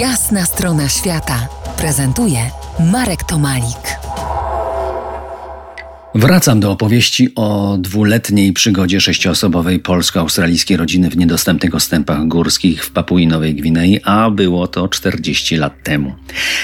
Jasna 0.00 0.44
strona 0.44 0.88
świata 0.88 1.48
prezentuje 1.78 2.38
Marek 2.92 3.24
Tomalik. 3.24 3.98
Wracam 6.14 6.60
do 6.60 6.70
opowieści 6.72 7.28
o 7.34 7.76
dwuletniej 7.80 8.52
przygodzie 8.52 9.00
sześcioosobowej 9.00 9.80
polsko-australijskiej 9.80 10.76
rodziny 10.76 11.10
w 11.10 11.16
niedostępnych 11.16 11.74
ostępach 11.74 12.28
górskich 12.28 12.84
w 12.84 12.90
Papui 12.90 13.26
Nowej 13.26 13.54
Gwinei, 13.54 14.00
a 14.04 14.30
było 14.30 14.68
to 14.68 14.88
40 14.88 15.56
lat 15.56 15.82
temu. 15.82 16.14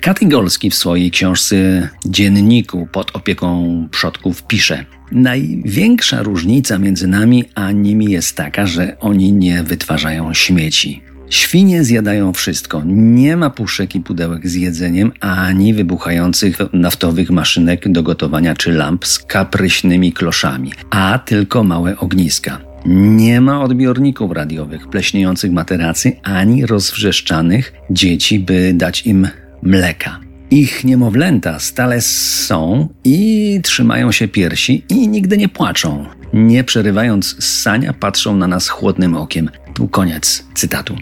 Katy 0.00 0.26
Golski 0.26 0.70
w 0.70 0.74
swojej 0.74 1.10
książce 1.10 1.88
Dzienniku 2.06 2.88
pod 2.92 3.16
opieką 3.16 3.88
przodków 3.90 4.42
pisze 4.42 4.84
Największa 5.12 6.22
różnica 6.22 6.78
między 6.78 7.06
nami 7.06 7.44
a 7.54 7.72
nimi 7.72 8.10
jest 8.10 8.36
taka, 8.36 8.66
że 8.66 8.96
oni 9.00 9.32
nie 9.32 9.62
wytwarzają 9.62 10.34
śmieci. 10.34 11.13
Świnie 11.30 11.84
zjadają 11.84 12.32
wszystko. 12.32 12.82
Nie 12.86 13.36
ma 13.36 13.50
puszek 13.50 13.94
i 13.94 14.00
pudełek 14.00 14.48
z 14.48 14.54
jedzeniem, 14.54 15.12
ani 15.20 15.74
wybuchających 15.74 16.58
naftowych 16.72 17.30
maszynek 17.30 17.92
do 17.92 18.02
gotowania 18.02 18.54
czy 18.54 18.72
lamp 18.72 19.06
z 19.06 19.18
kapryśnymi 19.18 20.12
kloszami, 20.12 20.72
a 20.90 21.18
tylko 21.18 21.64
małe 21.64 21.98
ogniska. 21.98 22.60
Nie 22.86 23.40
ma 23.40 23.62
odbiorników 23.62 24.32
radiowych, 24.32 24.88
pleśniejących 24.88 25.52
materacy, 25.52 26.16
ani 26.22 26.66
rozwrzeszczanych 26.66 27.72
dzieci, 27.90 28.38
by 28.38 28.72
dać 28.74 29.06
im 29.06 29.28
mleka. 29.62 30.23
Ich 30.50 30.84
niemowlęta 30.84 31.58
stale 31.58 32.00
są 32.00 32.88
i 33.04 33.60
trzymają 33.62 34.12
się 34.12 34.28
piersi 34.28 34.84
i 34.88 35.08
nigdy 35.08 35.38
nie 35.38 35.48
płaczą. 35.48 36.06
Nie 36.32 36.64
przerywając 36.64 37.36
ssania, 37.44 37.92
patrzą 37.92 38.36
na 38.36 38.46
nas 38.46 38.68
chłodnym 38.68 39.16
okiem. 39.16 39.50
Tu 39.74 39.88
koniec 39.88 40.46
cytatu. 40.54 40.96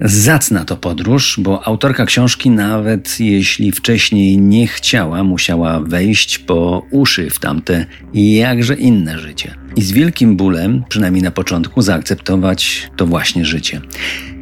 Zacna 0.00 0.64
to 0.64 0.76
podróż, 0.76 1.36
bo 1.42 1.66
autorka 1.66 2.06
książki, 2.06 2.50
nawet 2.50 3.20
jeśli 3.20 3.72
wcześniej 3.72 4.38
nie 4.38 4.66
chciała, 4.66 5.24
musiała 5.24 5.80
wejść 5.80 6.38
po 6.38 6.82
uszy 6.90 7.30
w 7.30 7.38
tamte 7.38 7.86
jakże 8.14 8.74
inne 8.74 9.18
życie. 9.18 9.54
I 9.76 9.82
z 9.82 9.92
wielkim 9.92 10.36
bólem, 10.36 10.84
przynajmniej 10.88 11.22
na 11.22 11.30
początku, 11.30 11.82
zaakceptować 11.82 12.90
to 12.96 13.06
właśnie 13.06 13.44
życie. 13.44 13.80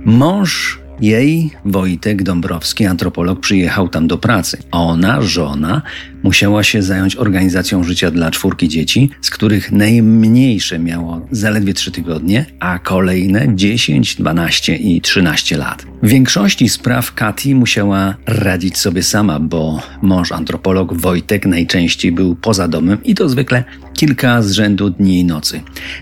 Mąż 0.05 0.79
jej 1.01 1.51
Wojtek 1.65 2.23
Dąbrowski, 2.23 2.87
antropolog, 2.87 3.41
przyjechał 3.41 3.89
tam 3.89 4.07
do 4.07 4.19
pracy. 4.19 4.59
Ona, 4.71 5.23
żona, 5.23 5.83
musiała 6.27 6.63
się 6.63 6.83
zająć 6.83 7.17
organizacją 7.17 7.85
życia 7.85 8.11
dla 8.11 8.31
czwórki 8.31 8.69
dzieci, 8.69 9.11
z 9.21 9.31
których 9.31 9.73
najmniejsze 9.73 10.79
miało 10.79 11.27
zaledwie 11.31 11.75
trzy 11.75 11.93
tygodnie, 11.93 12.47
a 12.61 12.79
kolejne 12.79 13.47
10, 13.55 14.15
12 14.15 14.77
i 14.77 15.01
13 15.01 15.57
lat. 15.57 15.87
W 16.03 16.09
większości 16.09 16.69
spraw 16.69 17.15
Kati 17.15 17.55
musiała 17.55 18.15
radzić 18.27 18.79
sobie 18.79 19.03
sama, 19.03 19.41
bo 19.41 19.83
mąż 20.03 20.33
antropolog 20.33 20.95
Wojtek 20.95 21.47
najczęściej 21.47 22.13
był 22.13 22.37
poza 22.37 22.69
domem 22.69 22.99
i 23.05 23.15
to 23.15 23.29
zwykle 23.29 23.65
kilka 23.95 24.43
z 24.43 24.53
rzędu 24.53 24.91
dni 24.91 25.21
i 25.21 25.25
nocy. 25.25 25.61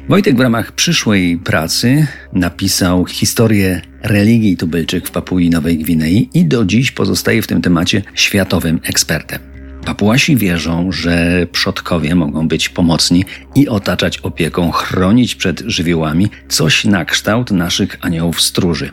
Wojtek 0.09 0.37
w 0.37 0.41
ramach 0.41 0.73
przyszłej 0.73 1.39
pracy 1.39 2.07
napisał 2.33 3.07
historię 3.07 3.81
religii 4.03 4.57
tubylczych 4.57 5.07
w 5.07 5.11
Papui 5.11 5.51
Nowej 5.51 5.79
Gwinei 5.79 6.29
i 6.35 6.45
do 6.45 6.65
dziś 6.65 6.91
pozostaje 6.91 7.43
w 7.43 7.47
tym 7.47 7.63
temacie 7.63 8.03
światowym 8.15 8.81
ekspertem. 8.85 9.54
Papuasi 9.85 10.37
wierzą, 10.37 10.93
że 10.93 11.47
przodkowie 11.53 12.15
mogą 12.15 12.49
być 12.49 12.69
pomocni 12.69 13.25
i 13.55 13.69
otaczać 13.69 14.19
opieką, 14.19 14.71
chronić 14.71 15.35
przed 15.35 15.63
żywiołami, 15.67 16.29
coś 16.49 16.85
na 16.85 17.05
kształt 17.05 17.51
naszych 17.51 17.99
aniołów 18.01 18.41
stróży. 18.41 18.91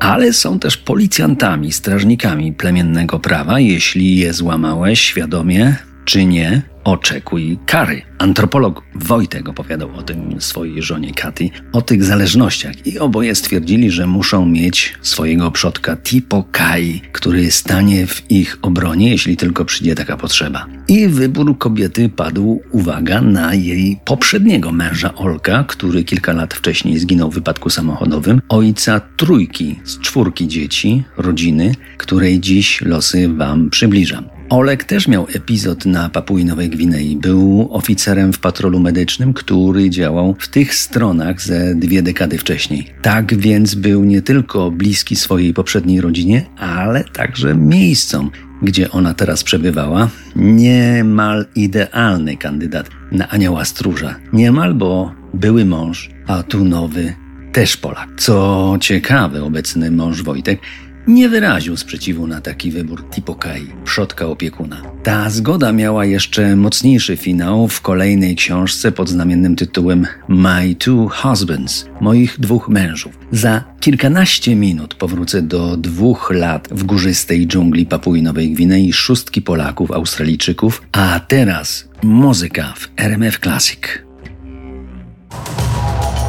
Ale 0.00 0.32
są 0.32 0.58
też 0.58 0.76
policjantami, 0.76 1.72
strażnikami 1.72 2.52
plemiennego 2.52 3.18
prawa, 3.18 3.60
jeśli 3.60 4.16
je 4.16 4.32
złamałeś 4.32 5.00
świadomie 5.00 5.76
czy 6.06 6.24
nie, 6.24 6.62
oczekuj 6.84 7.58
kary. 7.66 8.02
Antropolog 8.18 8.82
Wojtek 8.94 9.48
opowiadał 9.48 9.96
o 9.96 10.02
tym 10.02 10.40
swojej 10.40 10.82
żonie 10.82 11.14
Katy, 11.14 11.50
o 11.72 11.82
tych 11.82 12.04
zależnościach 12.04 12.86
i 12.86 12.98
oboje 12.98 13.34
stwierdzili, 13.34 13.90
że 13.90 14.06
muszą 14.06 14.46
mieć 14.46 14.94
swojego 15.02 15.50
przodka 15.50 15.96
Tipo 15.96 16.44
Kai, 16.52 17.00
który 17.12 17.50
stanie 17.50 18.06
w 18.06 18.30
ich 18.30 18.58
obronie, 18.62 19.10
jeśli 19.10 19.36
tylko 19.36 19.64
przyjdzie 19.64 19.94
taka 19.94 20.16
potrzeba. 20.16 20.66
I 20.88 21.08
wybór 21.08 21.58
kobiety 21.58 22.08
padł, 22.08 22.60
uwaga, 22.70 23.20
na 23.20 23.54
jej 23.54 24.00
poprzedniego 24.04 24.72
męża 24.72 25.14
Olka, 25.14 25.64
który 25.68 26.04
kilka 26.04 26.32
lat 26.32 26.54
wcześniej 26.54 26.98
zginął 26.98 27.30
w 27.30 27.34
wypadku 27.34 27.70
samochodowym, 27.70 28.40
ojca 28.48 29.00
trójki 29.16 29.80
z 29.84 30.00
czwórki 30.00 30.48
dzieci, 30.48 31.04
rodziny, 31.16 31.74
której 31.96 32.40
dziś 32.40 32.80
losy 32.80 33.28
wam 33.28 33.70
przybliżam. 33.70 34.35
Olek 34.48 34.84
też 34.84 35.08
miał 35.08 35.26
epizod 35.34 35.86
na 35.86 36.08
Papui 36.08 36.44
Nowej 36.44 36.70
Gwinei. 36.70 37.16
Był 37.16 37.68
oficerem 37.72 38.32
w 38.32 38.38
patrolu 38.38 38.80
medycznym, 38.80 39.32
który 39.32 39.90
działał 39.90 40.36
w 40.38 40.48
tych 40.48 40.74
stronach 40.74 41.42
ze 41.42 41.74
dwie 41.74 42.02
dekady 42.02 42.38
wcześniej. 42.38 42.86
Tak 43.02 43.36
więc 43.36 43.74
był 43.74 44.04
nie 44.04 44.22
tylko 44.22 44.70
bliski 44.70 45.16
swojej 45.16 45.54
poprzedniej 45.54 46.00
rodzinie, 46.00 46.46
ale 46.56 47.04
także 47.04 47.54
miejscom, 47.54 48.30
gdzie 48.62 48.90
ona 48.90 49.14
teraz 49.14 49.44
przebywała. 49.44 50.08
Niemal 50.36 51.46
idealny 51.54 52.36
kandydat 52.36 52.90
na 53.12 53.28
anioła 53.28 53.64
stróża. 53.64 54.14
Niemal, 54.32 54.74
bo 54.74 55.14
były 55.34 55.64
mąż, 55.64 56.10
a 56.26 56.42
tu 56.42 56.64
nowy 56.64 57.14
też 57.52 57.76
Polak. 57.76 58.08
Co 58.16 58.76
ciekawe, 58.80 59.44
obecny 59.44 59.90
mąż 59.90 60.22
Wojtek 60.22 60.60
nie 61.06 61.28
wyraził 61.28 61.76
sprzeciwu 61.76 62.26
na 62.26 62.40
taki 62.40 62.70
wybór 62.70 63.10
Tipokai, 63.10 63.66
przodka 63.84 64.26
opiekuna. 64.26 64.82
Ta 65.02 65.30
zgoda 65.30 65.72
miała 65.72 66.04
jeszcze 66.04 66.56
mocniejszy 66.56 67.16
finał 67.16 67.68
w 67.68 67.80
kolejnej 67.80 68.36
książce 68.36 68.92
pod 68.92 69.08
znamiennym 69.08 69.56
tytułem 69.56 70.06
My 70.28 70.74
Two 70.74 71.08
Husbands, 71.08 71.86
moich 72.00 72.40
dwóch 72.40 72.68
mężów. 72.68 73.18
Za 73.32 73.64
kilkanaście 73.80 74.56
minut 74.56 74.94
powrócę 74.94 75.42
do 75.42 75.76
dwóch 75.76 76.30
lat 76.34 76.68
w 76.70 76.84
górzystej 76.84 77.46
dżungli 77.46 77.86
Papui 77.86 78.22
Nowej 78.22 78.52
Gwinei, 78.52 78.92
szóstki 78.92 79.42
Polaków, 79.42 79.90
Australijczyków, 79.90 80.82
a 80.92 81.20
teraz 81.28 81.88
muzyka 82.02 82.74
w 82.76 82.88
RMF 82.96 83.38
Classic. 83.38 83.78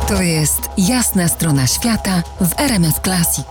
To 0.07 0.21
jest 0.21 0.61
jasna 0.77 1.27
strona 1.27 1.67
świata 1.67 2.23
w 2.41 2.59
RMF 2.59 2.99
Classic. 3.03 3.47